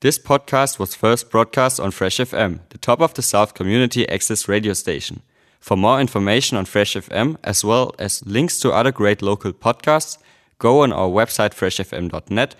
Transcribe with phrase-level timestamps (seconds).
[0.00, 4.46] This podcast was first broadcast on Fresh FM, the top of the South community access
[4.46, 5.22] radio station.
[5.58, 10.16] For more information on Fresh FM, as well as links to other great local podcasts,
[10.60, 12.54] go on our website freshfm.net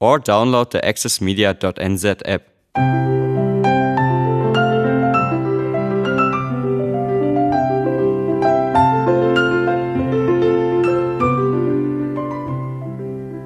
[0.00, 2.42] or download the accessmedia.nz app.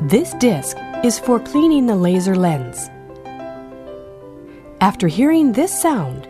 [0.08, 2.88] This disc is for cleaning the laser lens.
[4.80, 6.28] After hearing this sound,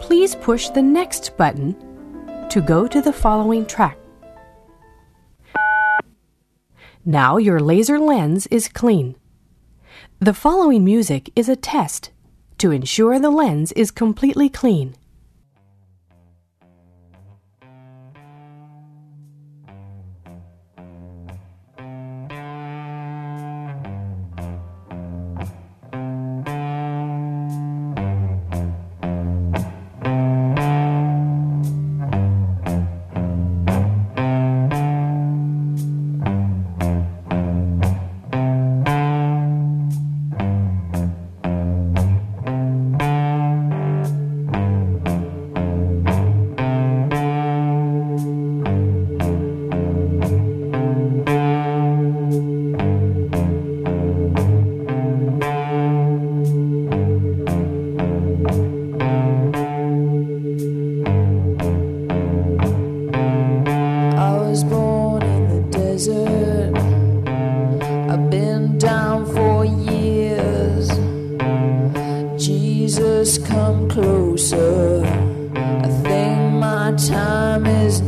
[0.00, 1.74] please push the next button
[2.50, 3.96] to go to the following track.
[7.06, 9.16] Now your laser lens is clean.
[10.18, 12.10] The following music is a test
[12.58, 14.94] to ensure the lens is completely clean.
[77.08, 78.00] Time is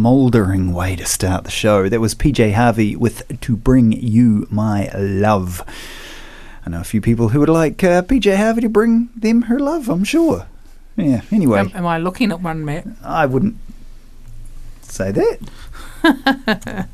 [0.00, 1.88] ooh, smouldering way to start the show.
[1.88, 5.62] That was PJ Harvey with To Bring You My Love.
[6.64, 9.58] I know a few people who would like uh, PJ Harvey to bring them her
[9.58, 10.46] love, I'm sure.
[10.96, 12.86] Yeah, anyway, Am, am I looking at one, Matt?
[13.04, 13.56] I wouldn't
[14.82, 15.38] say that.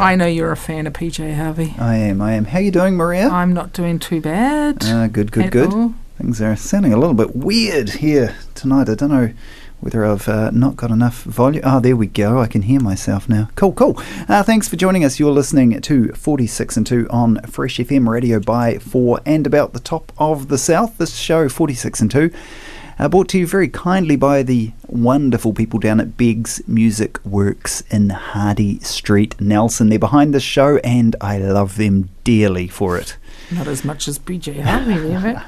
[0.00, 1.74] I know you're a fan of PJ Harvey.
[1.78, 2.44] I am, I am.
[2.44, 3.28] How you doing, Maria?
[3.28, 4.84] I'm not doing too bad.
[4.84, 5.72] Ah, good, good, good.
[5.72, 5.94] all.
[6.16, 8.88] Things are sounding a little bit weird here tonight.
[8.88, 9.32] I don't know
[9.80, 11.62] whether I've uh, not got enough volume.
[11.64, 12.40] Oh, there we go.
[12.40, 13.48] I can hear myself now.
[13.54, 14.00] Cool, cool.
[14.28, 15.18] Uh, thanks for joining us.
[15.18, 19.80] You're listening to 46 and 2 on Fresh FM radio by 4 and about the
[19.80, 20.98] top of the South.
[20.98, 22.30] This show, 46 and 2.
[22.98, 27.80] Uh, brought to you very kindly by the wonderful people down at Biggs Music Works
[27.90, 29.88] in Hardy Street, Nelson.
[29.88, 33.16] They're behind the show, and I love them dearly for it.
[33.52, 35.44] Not as much as PJ Harvey, there.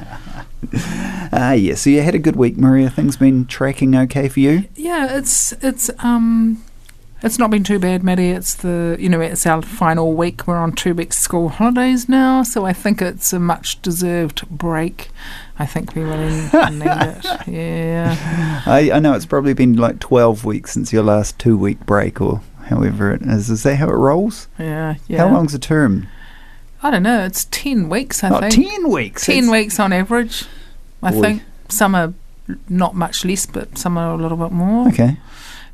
[1.32, 1.74] Ah, yeah.
[1.74, 2.90] So you had a good week, Maria.
[2.90, 4.64] Things been tracking okay for you?
[4.74, 6.62] Yeah, it's it's um
[7.22, 8.30] it's not been too bad, Maddie.
[8.30, 10.46] It's the you know it's our final week.
[10.46, 15.08] We're on two weeks school holidays now, so I think it's a much deserved break.
[15.58, 17.48] I think we really need it.
[17.48, 21.80] Yeah, I, I know it's probably been like 12 weeks since your last two week
[21.84, 23.50] break, or however it is.
[23.50, 24.48] Is that how it rolls?
[24.58, 25.18] yeah, yeah.
[25.18, 26.08] How long's a term?
[26.82, 27.24] I don't know.
[27.24, 28.54] It's ten weeks, I oh, think.
[28.54, 29.26] 10 weeks.
[29.26, 30.44] Ten weeks on average.
[31.02, 31.20] I Boy.
[31.20, 32.14] think some are
[32.68, 34.88] not much less, but some are a little bit more.
[34.88, 35.16] Okay.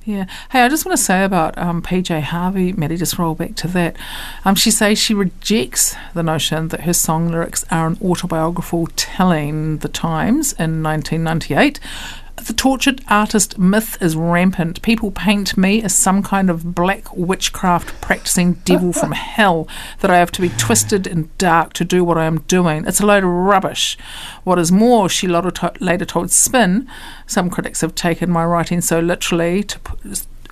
[0.06, 0.26] Yeah.
[0.50, 3.68] Hey, I just want to say about um, PJ Harvey, Maddie, just roll back to
[3.68, 3.96] that.
[4.44, 9.78] Um, she says she rejects the notion that her song lyrics are an autobiographical telling
[9.78, 11.80] the times in 1998.
[12.36, 14.80] The tortured artist myth is rampant.
[14.82, 19.66] People paint me as some kind of black witchcraft practicing devil from hell
[20.00, 22.84] that I have to be twisted and dark to do what I am doing.
[22.86, 23.96] It's a load of rubbish.
[24.44, 26.88] What is more, she later told Spin,
[27.26, 29.78] some critics have taken my writing so literally to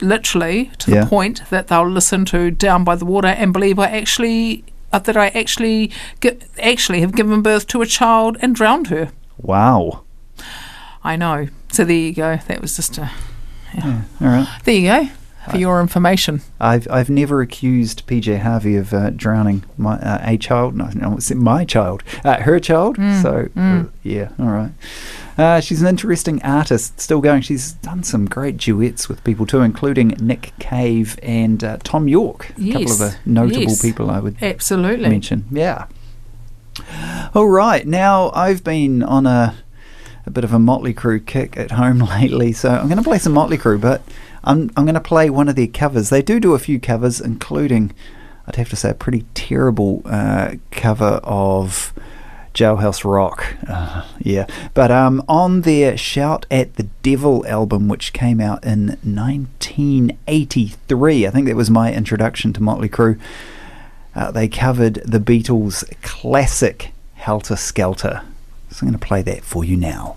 [0.01, 1.05] literally to Yeah.
[1.05, 4.99] the point that they'll listen to Down by the Water and believe I actually uh,
[5.01, 5.91] that I actually
[6.61, 9.11] actually have given birth to a child and drowned her.
[9.39, 10.03] Wow.
[11.03, 11.49] I know.
[11.75, 12.39] So there you go.
[12.47, 13.11] That was just a
[13.83, 14.47] All right.
[14.65, 15.09] there you go
[15.51, 16.41] for your information.
[16.61, 20.77] I've I've never accused PJ Harvey of uh, drowning my uh, a child.
[20.77, 22.97] No, no, it's my child, uh, her child.
[22.97, 24.71] Mm, so uh, yeah, all right.
[25.37, 27.43] Uh, she's an interesting artist, still going.
[27.43, 32.51] She's done some great duets with people too, including Nick Cave and uh, Thom Yorke.
[32.51, 33.83] A couple of the notable yes.
[33.83, 35.09] people I would Absolutely.
[35.09, 35.47] mention.
[35.51, 35.87] Yeah.
[37.35, 37.85] All right.
[37.85, 39.57] Now I've been on a
[40.27, 43.19] a bit of a Motley Crue kick at home lately, so I'm going to play
[43.19, 44.03] some Motley Crue, but
[44.43, 46.11] I'm I'm going to play one of their covers.
[46.11, 47.93] They do do a few covers, including
[48.47, 51.93] I'd have to say a pretty terrible uh, cover of.
[52.55, 54.47] Jailhouse Rock, uh, yeah.
[54.75, 61.31] But um, on their Shout at the Devil album, which came out in 1983, I
[61.31, 63.19] think that was my introduction to Motley Crue.
[64.15, 68.23] Uh, they covered the Beatles' classic Helter Skelter.
[68.75, 70.17] So I'm going to play that for you now.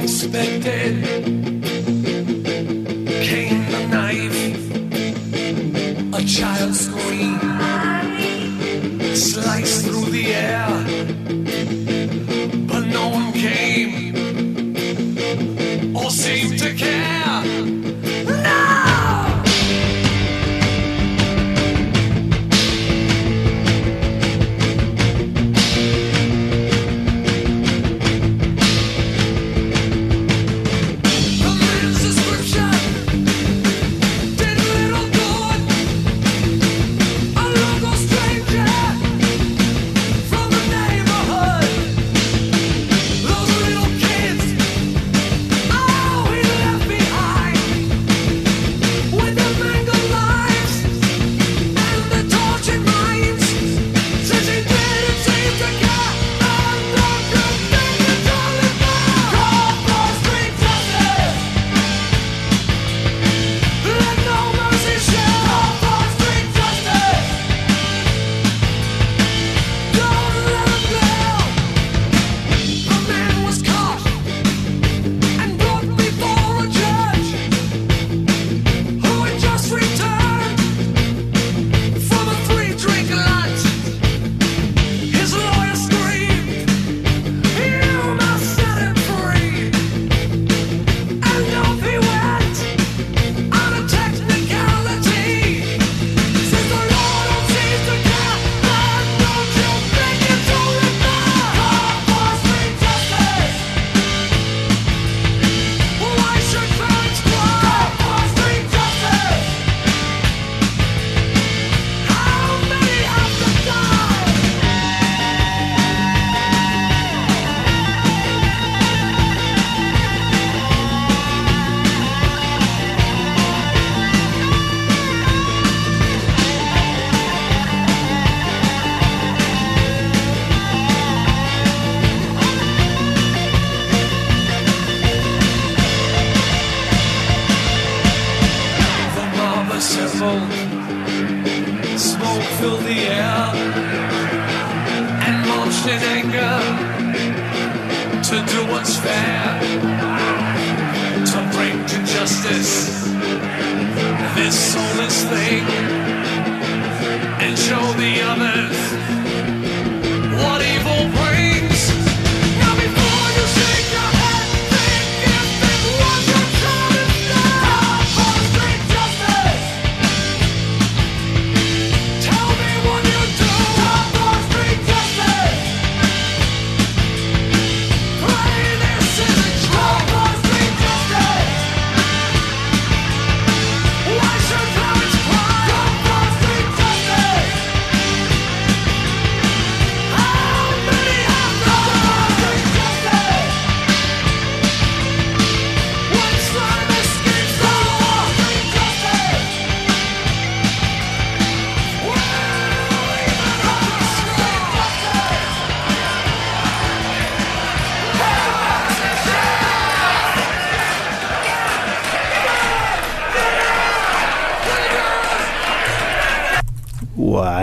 [0.00, 1.49] Unexpected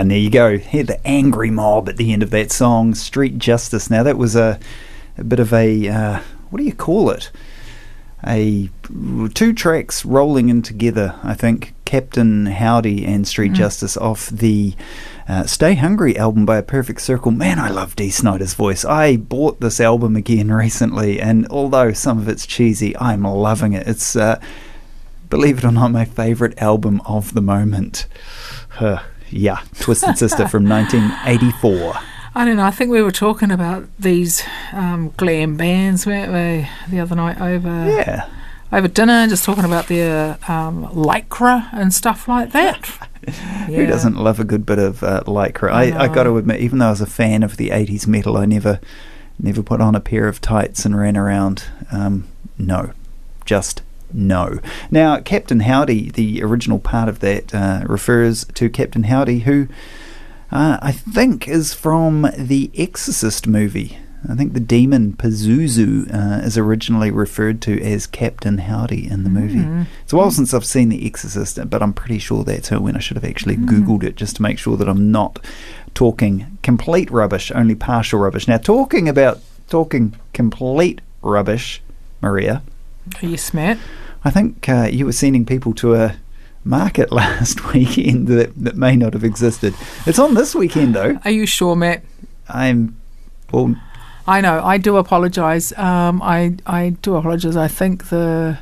[0.08, 0.56] and there you go.
[0.56, 3.90] Hear the angry mob at the end of that song, Street Justice.
[3.90, 4.58] Now, that was a,
[5.18, 7.30] a bit of a, uh, what do you call it?
[8.26, 8.70] A
[9.34, 11.74] two tracks rolling in together, I think.
[11.84, 14.74] Captain Howdy and Street Justice off the
[15.28, 17.32] uh, Stay Hungry album by A Perfect Circle.
[17.32, 18.86] Man, I love Dee Snider's voice.
[18.86, 23.86] I bought this album again recently, and although some of it's cheesy, I'm loving it.
[23.86, 24.40] It's, uh,
[25.28, 28.06] believe it or not, my favourite album of the moment.
[28.70, 31.94] Huh, yeah, Twisted Sister from 1984.
[32.34, 32.64] I don't know.
[32.64, 37.40] I think we were talking about these um, glam bands, weren't we, the other night
[37.40, 38.28] over Yeah.
[38.72, 42.86] over dinner, just talking about their um, lycra and stuff like that.
[43.66, 45.70] Who doesn't love a good bit of uh, lycra?
[45.72, 48.36] I, I got to admit, even though I was a fan of the 80s metal,
[48.36, 48.80] I never
[49.40, 51.64] never put on a pair of tights and ran around.
[51.92, 52.92] Um, no,
[53.44, 54.60] just no.
[54.90, 59.68] Now, Captain Howdy, the original part of that, uh, refers to Captain Howdy, who
[60.50, 63.98] uh, I think is from the Exorcist movie.
[64.28, 69.30] I think the demon Pazuzu uh, is originally referred to as Captain Howdy in the
[69.30, 69.86] movie.
[70.02, 72.96] It's a while since I've seen The Exorcist, but I'm pretty sure that's went.
[72.96, 75.38] I should have actually Googled it just to make sure that I'm not
[75.94, 78.48] talking complete rubbish, only partial rubbish.
[78.48, 81.80] Now, talking about talking complete rubbish,
[82.20, 82.62] Maria,
[83.20, 83.78] Yes, Matt.
[84.24, 86.16] I think uh, you were sending people to a
[86.64, 89.74] market last weekend that, that may not have existed.
[90.06, 91.18] It's on this weekend, though.
[91.24, 92.02] Are you sure, Matt?
[92.48, 92.96] I'm,
[93.52, 93.74] well,
[94.26, 94.62] I know.
[94.62, 95.76] I do apologise.
[95.78, 97.56] Um, I I do apologise.
[97.56, 98.58] I think the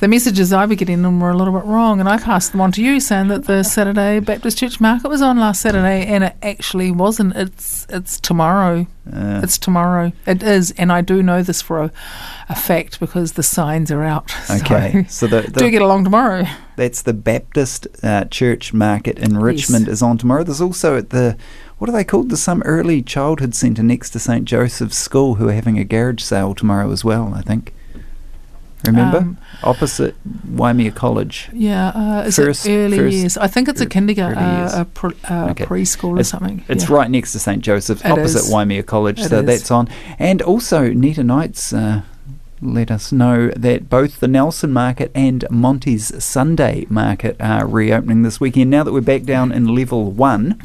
[0.00, 2.60] the messages I were getting them were a little bit wrong, and I passed them
[2.60, 6.22] on to you, saying that the Saturday Baptist Church market was on last Saturday, and
[6.24, 7.34] it actually wasn't.
[7.34, 8.86] It's it's tomorrow.
[9.12, 10.12] uh, It's tomorrow.
[10.26, 11.90] It is, and I do know this for a,
[12.48, 14.32] a fact because the signs are out.
[14.50, 15.04] okay.
[15.08, 16.44] So, So the, do get along tomorrow.
[16.76, 20.44] that's the Baptist uh, Church Market in Richmond is on tomorrow.
[20.44, 21.36] There's also at the
[21.78, 22.30] what are they called?
[22.30, 26.22] There's some early childhood centre next to St Joseph's School who are having a garage
[26.22, 27.32] sale tomorrow as well.
[27.34, 27.72] I think.
[28.86, 30.14] Remember, Um, opposite
[30.48, 31.48] Waimea College.
[31.52, 33.36] Yeah, uh, is First- it early first- years?
[33.36, 35.64] I think it's a kindergarten, uh, a pre, uh, Okay.
[35.64, 36.62] preschool or It's- something.
[36.68, 36.94] It's yeah.
[36.96, 38.50] right next to St Joseph's, It opposite is.
[38.52, 39.18] Waimea College.
[39.20, 39.46] It so is.
[39.46, 39.88] that's on.
[40.18, 42.02] And also, Nita Knights uh,
[42.62, 48.40] let us know that both the Nelson Market and Monty's Sunday Market are reopening this
[48.40, 48.70] weekend.
[48.70, 50.56] Now that we're back down in level one,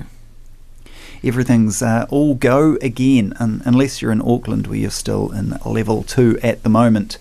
[1.24, 6.04] everything's uh, all go again, un- unless you're in Auckland where you're still in level
[6.04, 7.18] two at the moment.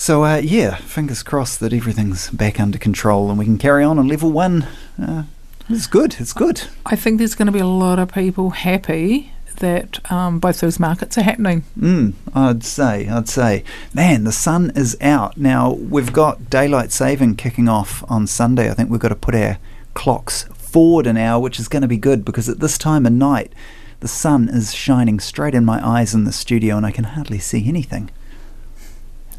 [0.00, 3.98] So, uh, yeah, fingers crossed that everything's back under control and we can carry on
[3.98, 4.66] on level one.
[4.98, 5.24] Uh,
[5.68, 6.62] it's good, it's good.
[6.86, 10.80] I think there's going to be a lot of people happy that um, both those
[10.80, 11.64] markets are happening.
[11.78, 13.62] Mm, I'd say, I'd say.
[13.92, 15.36] Man, the sun is out.
[15.36, 18.70] Now, we've got daylight saving kicking off on Sunday.
[18.70, 19.58] I think we've got to put our
[19.92, 23.12] clocks forward an hour, which is going to be good because at this time of
[23.12, 23.52] night,
[24.00, 27.38] the sun is shining straight in my eyes in the studio and I can hardly
[27.38, 28.10] see anything.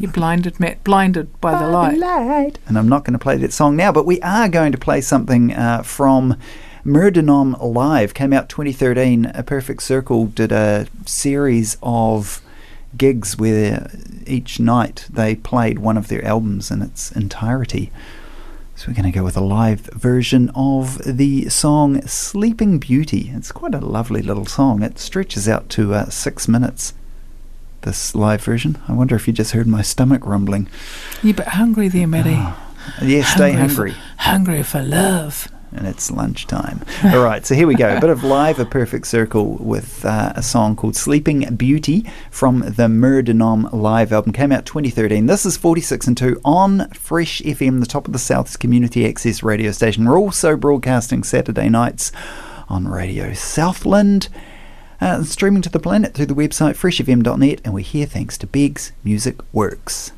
[0.01, 1.95] You're blinded, Matt, blinded by the light.
[2.65, 4.99] And I'm not going to play that song now, but we are going to play
[4.99, 6.37] something uh, from
[6.83, 8.15] Mer de Noms Live.
[8.15, 9.27] Came out 2013.
[9.27, 12.41] A Perfect Circle did a series of
[12.97, 13.91] gigs where
[14.25, 17.91] each night they played one of their albums in its entirety.
[18.75, 23.29] So we're going to go with a live version of the song Sleeping Beauty.
[23.35, 24.81] It's quite a lovely little song.
[24.81, 26.95] It stretches out to uh, six minutes.
[27.81, 28.77] This live version.
[28.87, 30.67] I wonder if you just heard my stomach rumbling.
[31.23, 32.37] You're a bit hungry there, Matty.
[33.01, 33.91] Yeah, stay Hungry hungry.
[33.91, 35.47] For, hungry for love.
[35.71, 36.81] and it's lunchtime.
[37.03, 37.95] All right, so here we go.
[37.97, 42.59] A bit of live A Perfect Circle with uh, a song called Sleeping Beauty from
[42.59, 44.31] the Mer de Noms live album.
[44.31, 45.25] Came out 2013.
[45.25, 49.41] This is 46 and 2 on Fresh FM, the top of the South's community access
[49.41, 50.05] radio station.
[50.05, 52.11] We're also broadcasting Saturday nights
[52.69, 54.29] on Radio Southland.
[55.01, 58.91] Uh, streaming to the planet through the website freshfm.net, and we're here thanks to Biggs
[59.03, 60.11] Music Works.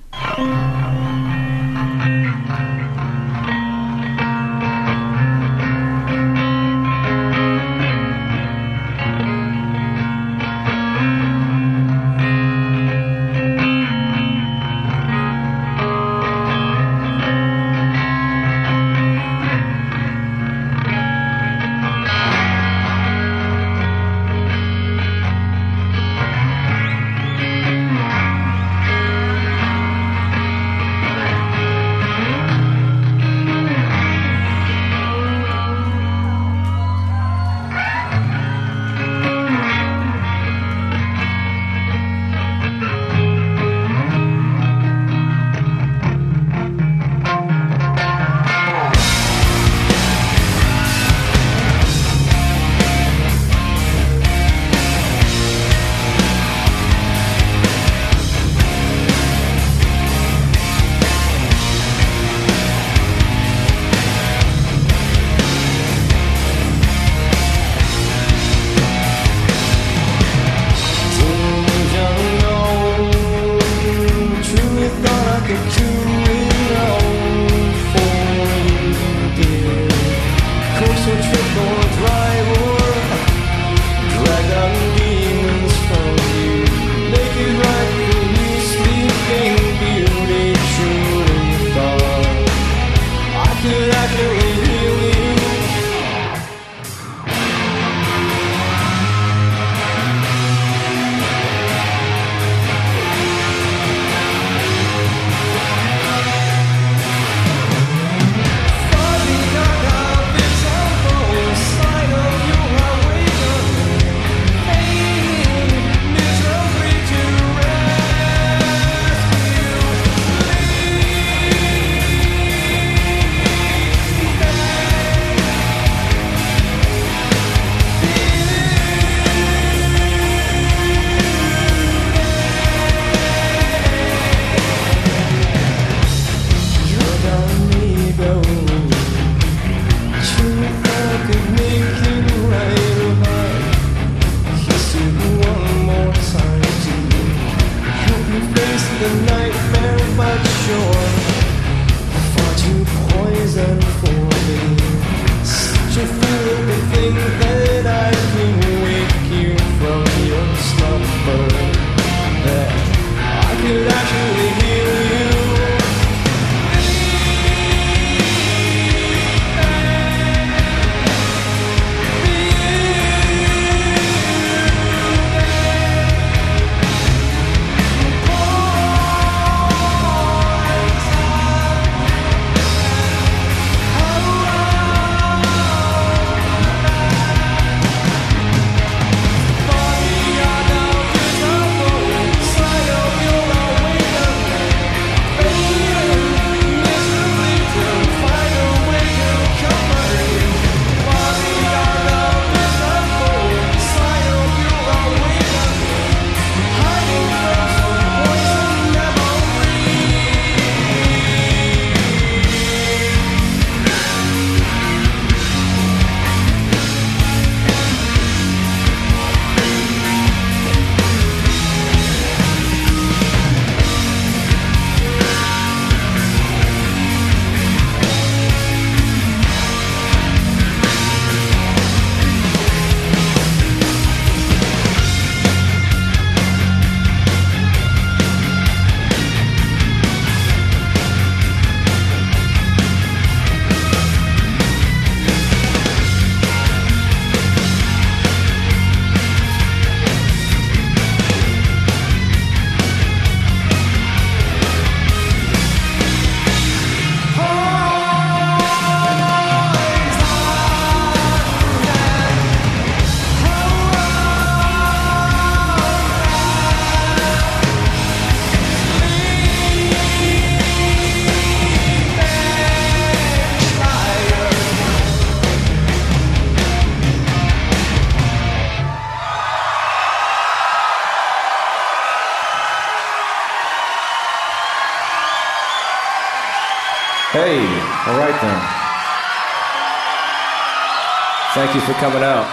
[291.86, 292.48] For coming out.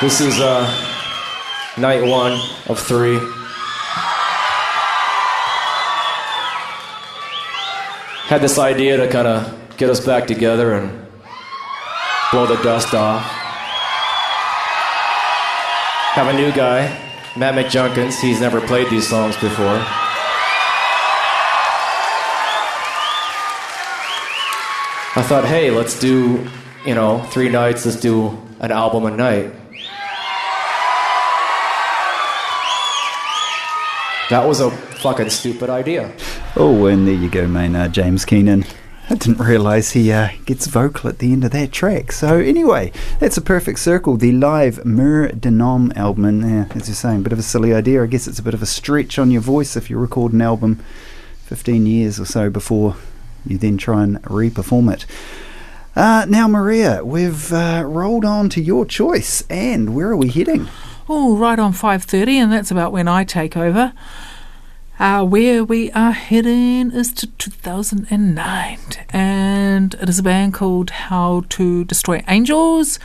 [0.00, 0.64] This is uh,
[1.76, 2.32] night one
[2.68, 3.18] of three.
[8.28, 11.06] Had this idea to kind of get us back together and
[12.30, 13.24] blow the dust off.
[16.12, 16.86] Have a new guy,
[17.36, 18.20] Matt McJunkins.
[18.20, 19.84] He's never played these songs before.
[25.18, 26.48] I thought, hey, let's do,
[26.86, 28.28] you know, three nights, let's do
[28.60, 29.52] an album a night.
[34.30, 36.14] That was a fucking stupid idea.
[36.54, 38.64] Oh, and there you go, Maynard James Keenan.
[39.10, 42.12] I didn't realise he uh, gets vocal at the end of that track.
[42.12, 44.16] So anyway, that's a perfect circle.
[44.16, 47.74] The live Mer de Noms album, and yeah, as you're saying, bit of a silly
[47.74, 48.04] idea.
[48.04, 50.42] I guess it's a bit of a stretch on your voice if you record an
[50.42, 50.80] album
[51.46, 52.94] 15 years or so before
[53.46, 55.06] you then try and re-perform it.
[55.96, 60.68] Uh, now, Maria, we've uh, rolled on to your choice, and where are we heading?
[61.08, 63.92] Oh, right on 5.30, and that's about when I take over.
[65.00, 68.78] Uh, where we are heading is to 2009,
[69.10, 72.98] and it is a band called How to Destroy Angels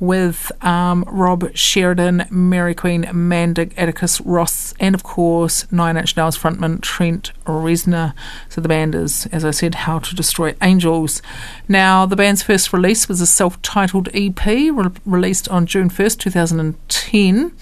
[0.00, 6.36] with um, Rob Sheridan, Mary Queen, Maandig, Atticus Ross, and of course Nine Inch Nails
[6.36, 8.12] frontman Trent Reznor.
[8.48, 11.22] So the band is, as I said, How to Destroy Angels.
[11.68, 16.18] Now, the band's first release was a self titled EP re- released on June 1st,
[16.18, 17.52] 2010.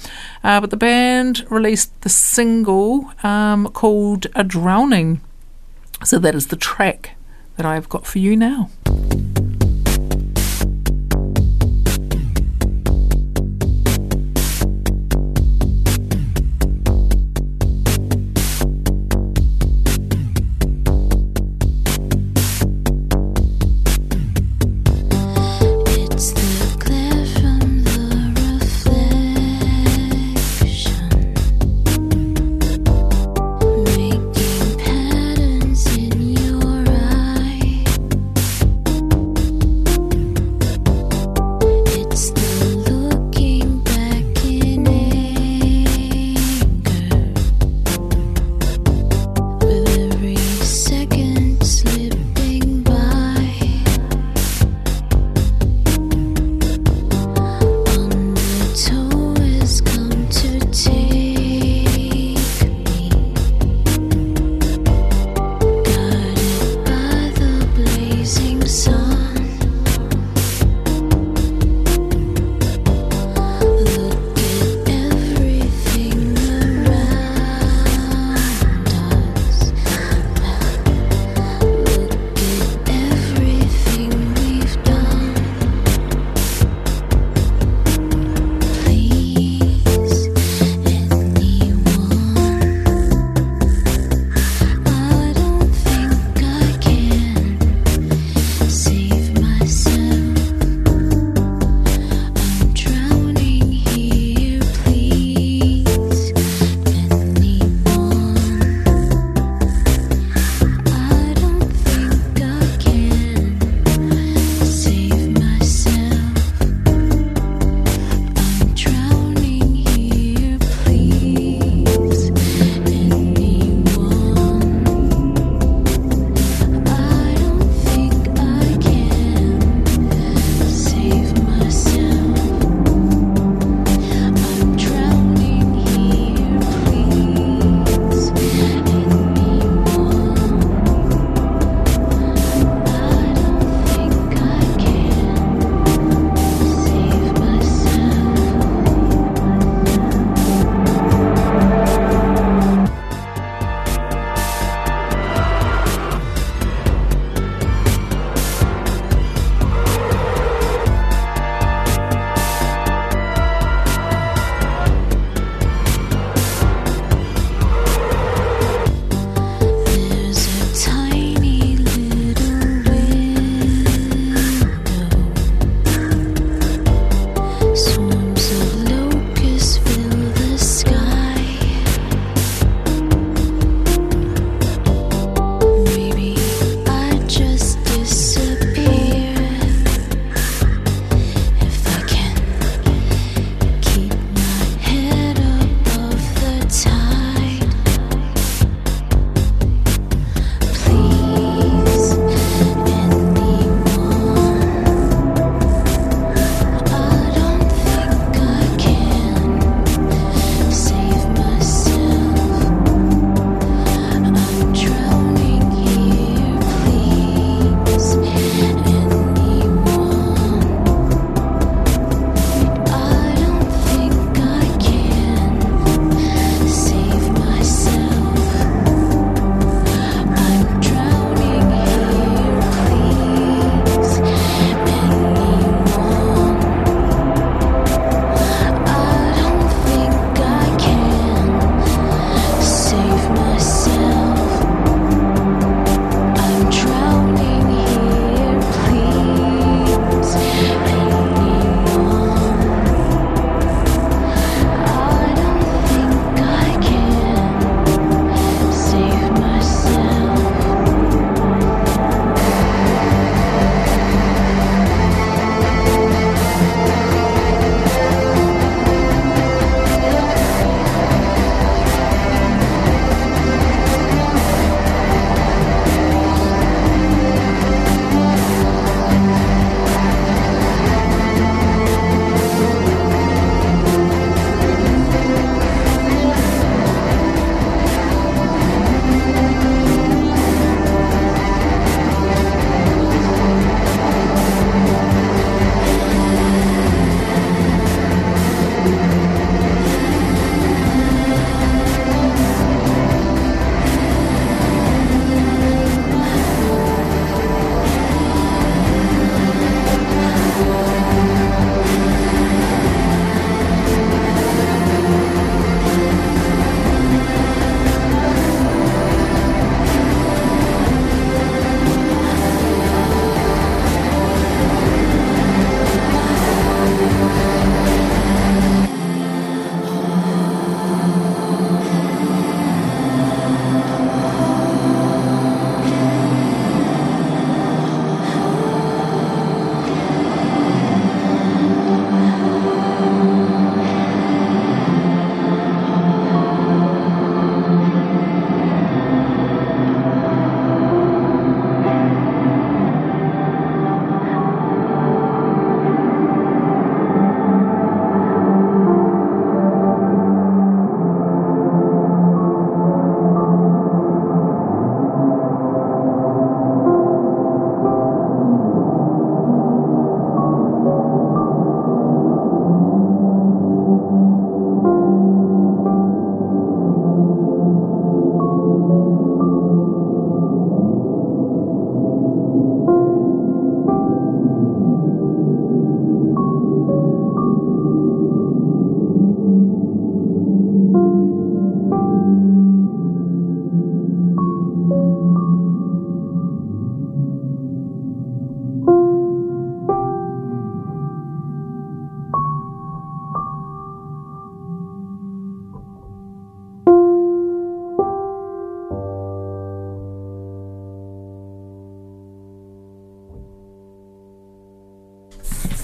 [0.42, 5.20] Uh, but the band released the single um, called A Drowning.
[6.04, 7.16] So that is the track
[7.56, 8.70] that I've got for you now.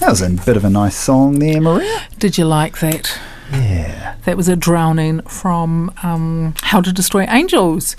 [0.09, 2.01] Was a bit of a nice song there, Maria.
[2.17, 3.15] Did you like that?
[3.51, 4.15] Yeah.
[4.25, 7.95] That was a drowning from um, How to Destroy Angels.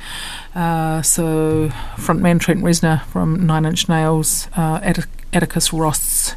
[0.53, 6.35] Uh, so, frontman Trent Reznor from Nine Inch Nails, uh, Attic- Atticus Ross,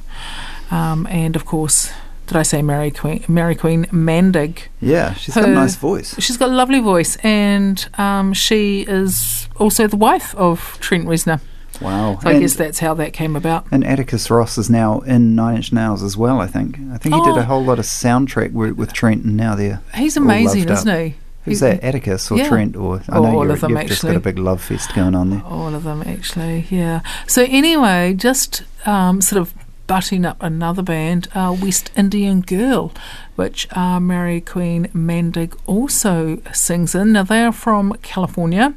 [0.69, 1.91] um, and of course,
[2.27, 3.27] did I say Mariqueen?
[3.27, 4.67] Mary Queen Maandig.
[4.79, 6.13] Yeah, she's got a nice voice.
[6.19, 11.41] She's got a lovely voice, and um, she is also the wife of Trent Reznor.
[11.83, 12.17] Wow.
[12.21, 13.65] So I and, guess that's how that came about.
[13.71, 16.77] and Atticus Ross is now in Nine Inch Nails as well, I think.
[16.91, 17.39] I think he did Oh.
[17.39, 20.97] a whole lot of soundtrack work with Trent and now they're He's amazing, isn't up.
[20.99, 21.15] he?
[21.45, 22.47] Who's He- that, Atticus or Yeah.
[22.47, 22.75] Trent?
[22.77, 24.31] Or I Oh, know all of them, you've just got a actually.
[24.31, 25.43] big love fest going on there.
[25.45, 27.01] All of them, actually, yeah.
[27.27, 29.53] So, anyway, just um, sort of
[29.87, 32.91] butting up another band, uh, West Indian Girl,
[33.35, 37.13] which uh, Mariqueen Maandig also sings in.
[37.13, 38.73] Now, they're from California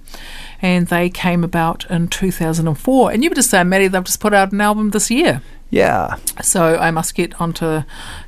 [0.60, 3.12] and they came about in 2004.
[3.12, 5.42] And you were just saying, Maddie, they've just put out an album this year.
[5.70, 6.16] Yeah.
[6.42, 7.82] So I must get onto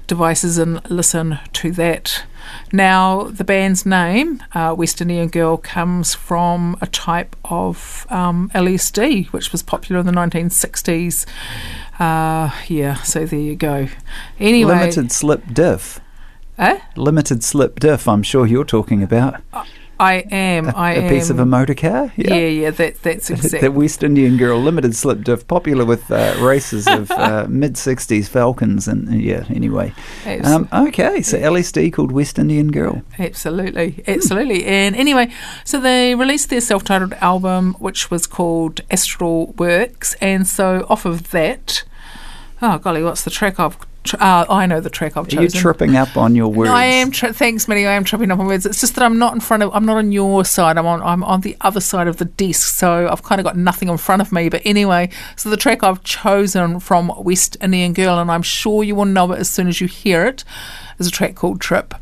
[0.06, 2.24] devices and listen to that.
[2.72, 9.26] Now, the band's name, uh, West Indian Girl, comes from a type of um, LSD,
[9.28, 11.26] which was popular in the 1960s.
[11.98, 13.88] Uh, yeah, so there you go.
[14.38, 16.00] Anyway, Limited slip diff.
[16.58, 16.78] Eh?
[16.96, 19.40] Limited slip diff, I'm sure you're talking about.
[20.00, 20.68] I am.
[20.68, 21.06] A, I a am.
[21.06, 22.12] A piece of a motor car?
[22.16, 23.60] yeah, yeah, that, that's exactly.
[23.60, 28.28] the West Indian Girl Limited Slip Diff, popular with uh, races of uh, mid 60s
[28.28, 28.86] Falcons.
[28.86, 29.92] And uh, yeah, anyway.
[30.44, 33.02] Um, okay, so LSD called West Indian Girl.
[33.18, 34.64] Absolutely, absolutely.
[34.64, 35.32] And anyway,
[35.64, 40.14] so they released their self titled album, which was called Astral Works.
[40.20, 41.84] And so off of that,
[42.62, 43.76] oh golly, what's the track I've.
[44.14, 45.38] Uh, I know the track I've chosen.
[45.38, 45.60] Are you chosen.
[45.60, 46.68] tripping up on your words?
[46.68, 47.10] No, I am.
[47.10, 47.86] Tri- thanks, Minnie.
[47.86, 48.66] I am tripping up on words.
[48.66, 49.70] It's just that I'm not in front of.
[49.74, 50.78] I'm not on your side.
[50.78, 51.02] I'm on.
[51.02, 52.76] I'm on the other side of the desk.
[52.76, 54.48] So I've kind of got nothing in front of me.
[54.48, 58.94] But anyway, so the track I've chosen from West Indian Girl, and I'm sure you
[58.94, 60.44] will know it as soon as you hear it,
[60.98, 61.94] is a track called Trip.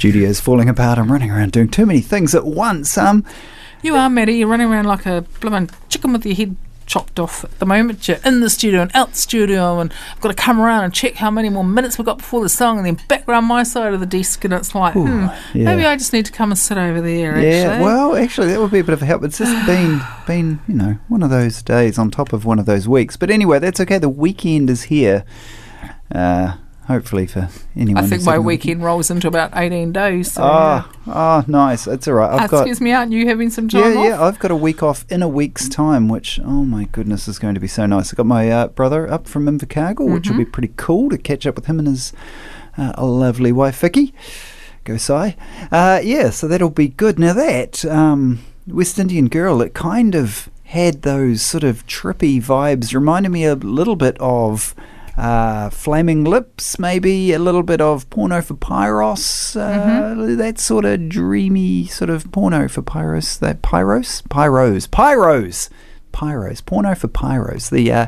[0.00, 0.98] Studio's falling apart.
[0.98, 2.96] I'm running around doing too many things at once.
[2.96, 3.22] Um,
[3.82, 4.32] You are, Maddie.
[4.32, 8.08] You're running around like a blooming chicken with your head chopped off at the moment.
[8.08, 10.94] You're in the studio and out the studio, and I've got to come around and
[10.94, 13.62] check how many more minutes we've got before the song, and then back around my
[13.62, 15.64] side of the desk, and it's like, hmm, yeah.
[15.66, 17.38] maybe I just need to come and sit over there.
[17.38, 19.22] yeah, well, actually, that would be a bit of a help.
[19.22, 22.64] It's just been, been, you know, one of those days on top of one of
[22.64, 23.18] those weeks.
[23.18, 23.98] But anyway, that's okay.
[23.98, 25.24] The weekend is here.
[26.10, 26.56] Uh,
[26.90, 28.02] hopefully for anyone.
[28.02, 30.32] I think my weekend rolls into about 18 days.
[30.32, 31.86] So, Oh, oh, nice.
[31.86, 32.34] It's all right.
[32.34, 32.42] yeah.
[32.44, 32.60] I've got.
[32.62, 34.12] Excuse me, aren't you having some Yeah, time yeah.
[34.14, 34.20] off?
[34.34, 37.54] I've got a week off in a week's time, which oh my goodness is going
[37.54, 38.12] to be so nice.
[38.12, 41.46] I've got my uh, brother up from Invercargill, which will be pretty cool to catch
[41.46, 42.12] up with him and his
[42.76, 44.12] uh, lovely wife Vicky.
[44.84, 45.36] Go Sai.
[45.70, 47.18] Uh, yeah, so that'll be good.
[47.18, 52.94] Now that um, West Indian girl, it kind of had those sort of trippy vibes.
[52.94, 54.74] Reminded me a little bit of.
[55.20, 61.10] Uh, Flaming Lips, maybe a little bit of porno for Pyros, uh, that sort of
[61.10, 63.38] dreamy sort of porno for Pyros.
[63.38, 65.68] That Pyros, Pyros, Pyros,
[66.14, 67.68] Pyros, porno for Pyros.
[67.68, 68.06] The uh,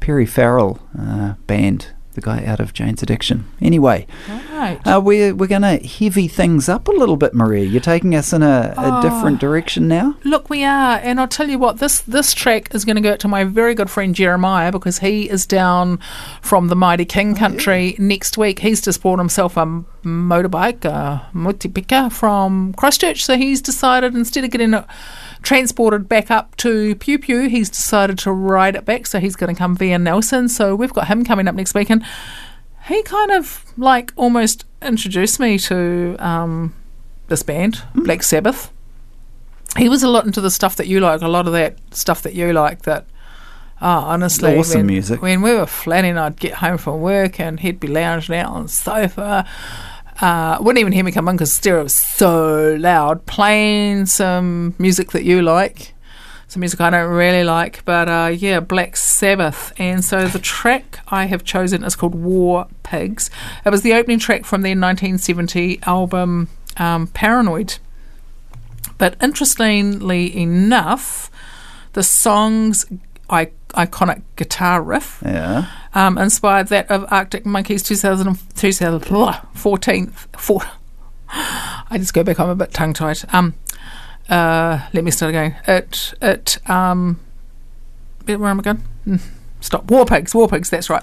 [0.00, 3.44] Perry Farrell uh, band, the guy out of Jane's Addiction.
[3.62, 4.06] Anyway,
[4.52, 4.80] Right.
[4.84, 7.64] uh, we're we're gonna heavy things up a little bit, Maria.
[7.64, 10.16] You're taking us in a, a different direction now.
[10.24, 11.78] Look, we are, and I'll tell you what.
[11.78, 15.30] This this track is going to go to my very good friend Jeremiah because he
[15.30, 15.98] is down
[16.40, 18.60] from the mighty King country next week.
[18.60, 23.24] He's just bought himself a motorbike, a motipika from Christchurch.
[23.24, 24.84] So he's decided instead of getting it
[25.42, 29.06] transported back up to Piopio, he's decided to ride it back.
[29.06, 30.48] So he's going to come via Nelson.
[30.48, 32.04] So we've got him coming up next week, and
[32.88, 36.74] he kind of like almost introduced me to um,
[37.28, 38.72] this band, Black Sabbath
[39.76, 42.22] he was a lot into the stuff that you like, a lot of that stuff
[42.22, 42.82] that you like.
[42.82, 43.06] That,
[43.80, 45.22] oh, honestly, Awesome when, music.
[45.22, 48.64] When we were flatting, I'd get home from work and he'd be lounging out on
[48.64, 49.46] the sofa.
[50.20, 53.26] Uh, wouldn't even hear me come in because stereo was so loud.
[53.26, 55.94] Playing some music that you like,
[56.48, 59.72] some music I don't really like, but uh, yeah, Black Sabbath.
[59.78, 63.30] And so the track I have chosen is called War Pigs.
[63.64, 67.78] It was the opening track from their 1970 album um, Paranoid.
[68.98, 71.30] But interestingly enough,
[71.92, 72.86] the song's
[73.28, 75.66] iconic guitar riff Yeah.
[75.96, 80.06] Um, inspired that of Arctic Monkeys 2000, 2014.
[80.36, 80.62] Four,
[81.30, 83.18] I just go back, I'm a bit tongue tied.
[83.32, 83.54] Um,
[84.28, 85.56] uh, let me start again.
[85.66, 87.18] It, it, um,
[88.26, 88.82] where am I going?
[89.06, 89.22] Mm,
[89.60, 89.90] Stop.
[89.90, 91.02] War Pigs, War Pigs, that's right.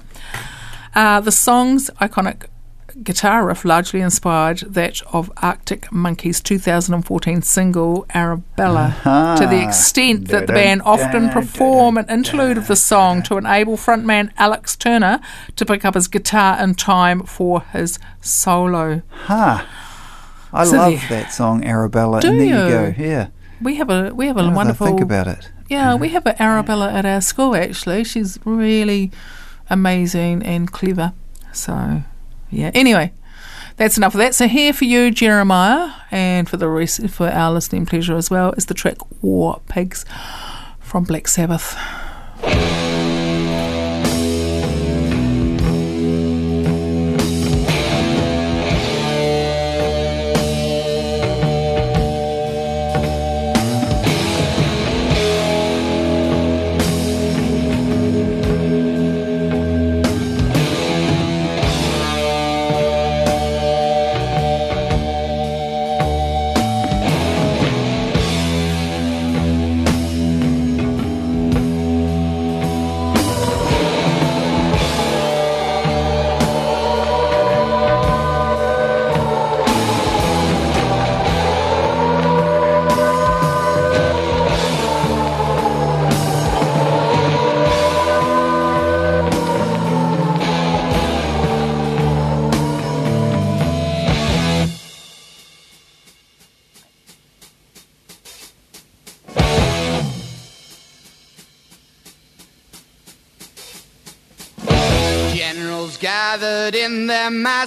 [0.93, 2.45] Uh, the song's iconic
[3.01, 8.95] guitar riff largely inspired that of Arctic Monkeys' 2014 single Arabella,
[9.39, 13.77] to the extent that the band often perform an interlude of the song to enable
[13.77, 15.19] frontman Alex Turner
[15.55, 19.01] to pick up his guitar in time for his solo.
[19.25, 19.67] Ha.
[20.53, 22.21] I So love there- that song, Arabella.
[22.21, 22.69] Do and there you, you?
[22.69, 22.93] go.
[22.97, 23.27] Yeah.
[23.61, 25.49] We have a we have a wonderful think about it.
[25.69, 28.03] Yeah, we have an Arabella at our school actually.
[28.03, 29.09] She's really
[29.69, 31.13] amazing and clever.
[31.53, 32.03] So,
[32.53, 32.71] yeah.
[32.73, 33.11] Anyway,
[33.77, 34.35] that's enough of that.
[34.35, 38.53] So here for you, Jeremiah, and for the rest for our listening pleasure as well
[38.53, 40.05] is the track War Pigs
[40.79, 41.75] from Black Sabbath.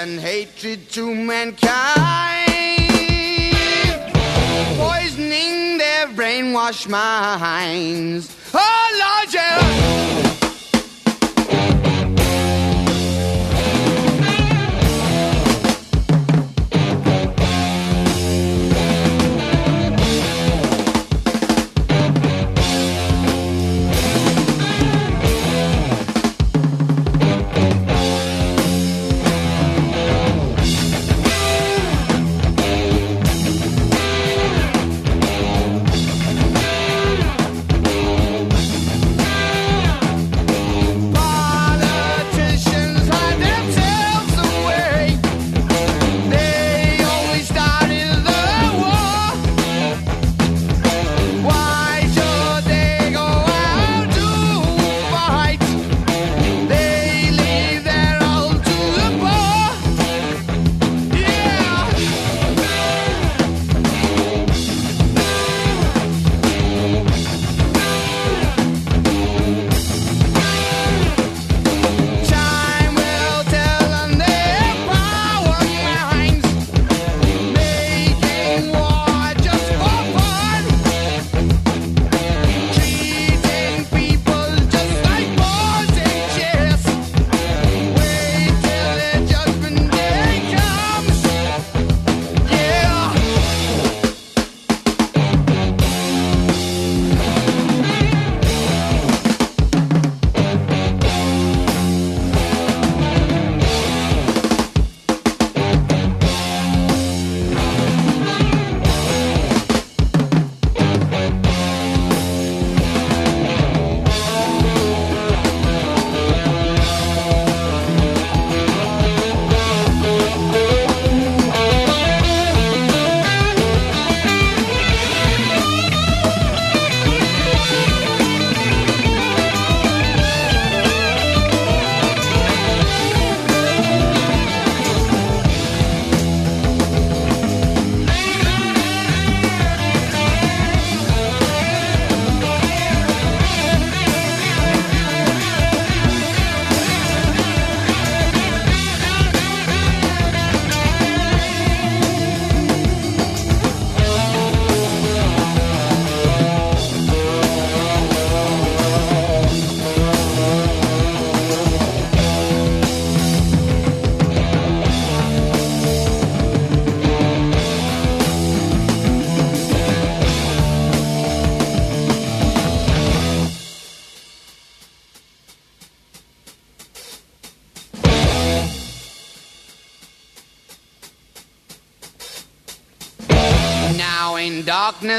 [0.00, 1.60] Death and hatred to mankind,
[4.78, 8.34] poisoning their brainwashed minds.
[8.54, 10.09] Oh Lord, yeah.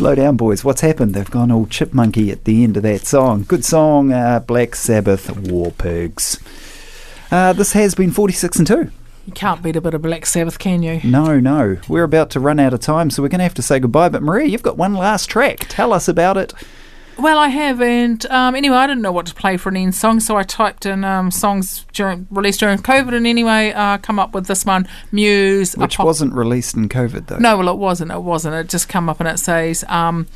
[0.00, 0.64] Slow down, boys.
[0.64, 1.12] What's happened?
[1.12, 3.42] They've gone all chipmunky at the end of that song.
[3.42, 6.40] Good song, uh, Black Sabbath, War Pigs.
[7.30, 8.90] Uh, this has been 46 and 2.
[9.26, 11.02] You can't beat a bit of Black Sabbath, can you?
[11.04, 11.76] No, no.
[11.86, 14.08] We're about to run out of time, so we're going to have to say goodbye.
[14.08, 15.66] But Maria, you've got one last track.
[15.68, 16.54] Tell us about it.
[17.20, 18.24] Well, I haven't.
[18.30, 20.86] Um, anyway, I didn't know what to play for an end song, so I typed
[20.86, 24.88] in um, songs during, released during COVID, and anyway, uh, come up with this one,
[25.12, 25.76] Muse.
[25.76, 27.38] Which wasn't released in COVID, though.
[27.38, 28.10] No, well, it wasn't.
[28.10, 28.54] It wasn't.
[28.54, 30.28] It just come up and it says, um,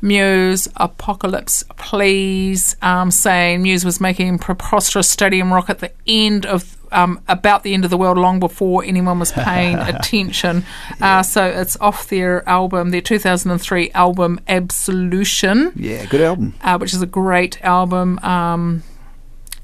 [0.00, 6.77] Muse, Apocalypse, please, um, saying Muse was making preposterous stadium rock at the end of.
[6.90, 10.64] Um, about the end of the world, long before anyone was paying attention.
[11.00, 16.54] Uh, so it's off their album, their 2003 album Absolution Yeah, good album.
[16.62, 18.18] uh, which is a great album.
[18.20, 18.82] Um,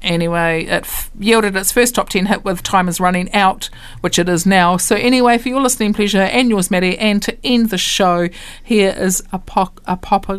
[0.01, 3.69] anyway, it f- yielded its first top 10 hit with Time is Running Out,
[4.01, 4.77] which it is now.
[4.77, 8.29] So, anyway, for your listening pleasure and yours, Maddie, and to end the show,
[8.63, 9.81] here is a pop.
[9.87, 10.29] A pop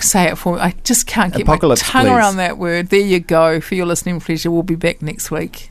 [0.00, 0.60] Say it for me.
[0.60, 2.16] I just can't get Apocalypse, my tongue please.
[2.16, 2.88] around that word.
[2.88, 3.60] There you go.
[3.60, 5.70] For your listening pleasure, we'll be back next week.